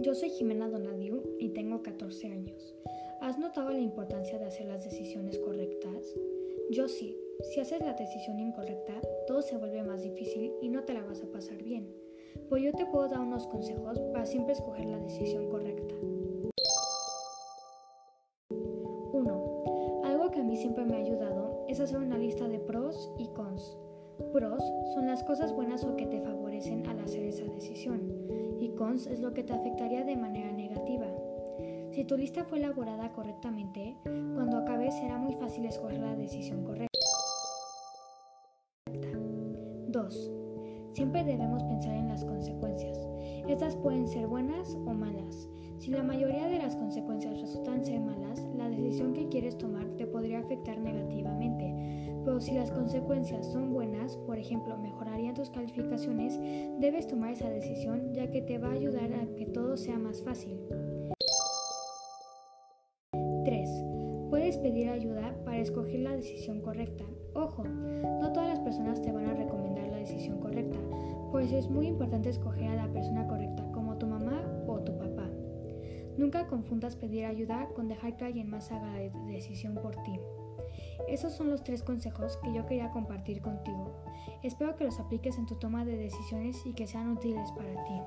[0.00, 2.74] Yo soy Jimena Donadiu y tengo 14 años.
[3.20, 6.12] ¿Has notado la importancia de hacer las decisiones correctas?
[6.72, 7.16] Yo sí.
[7.52, 11.22] Si haces la decisión incorrecta, todo se vuelve más difícil y no te la vas
[11.22, 11.88] a pasar bien.
[12.48, 15.94] Pues yo te puedo dar unos consejos para siempre escoger la decisión correcta.
[18.50, 20.02] 1.
[20.04, 23.28] Algo que a mí siempre me ha ayudado es hacer una lista de pros y
[23.28, 23.78] cons.
[24.32, 24.62] Pros
[24.94, 26.93] son las cosas buenas o que te favorecen al
[28.92, 31.06] es lo que te afectaría de manera negativa.
[31.90, 36.98] Si tu lista fue elaborada correctamente, cuando acabes será muy fácil escoger la decisión correcta.
[39.88, 40.32] 2.
[40.92, 42.98] Siempre debemos pensar en las consecuencias.
[43.48, 45.48] Estas pueden ser buenas o malas.
[45.78, 50.06] Si la mayoría de las consecuencias resultan ser malas, la decisión que quieres tomar te
[50.06, 51.23] podría afectar negativamente.
[52.34, 56.36] Pero si las consecuencias son buenas, por ejemplo, mejorarían tus calificaciones,
[56.80, 60.20] debes tomar esa decisión ya que te va a ayudar a que todo sea más
[60.20, 60.58] fácil.
[63.44, 63.70] 3.
[64.30, 67.04] Puedes pedir ayuda para escoger la decisión correcta.
[67.34, 70.78] Ojo, no todas las personas te van a recomendar la decisión correcta,
[71.30, 75.30] pues es muy importante escoger a la persona correcta, como tu mamá o tu papá.
[76.18, 80.18] Nunca confundas pedir ayuda con dejar que alguien más haga la decisión por ti.
[81.08, 84.04] Esos son los tres consejos que yo quería compartir contigo.
[84.42, 88.00] Espero que los apliques en tu toma de decisiones y que sean útiles para ti.